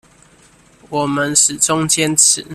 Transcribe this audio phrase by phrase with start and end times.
[0.89, 2.43] 我們始終堅持